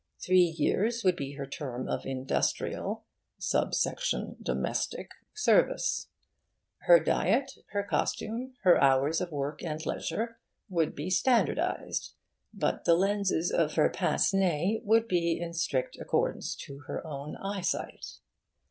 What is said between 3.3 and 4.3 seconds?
(sub sect.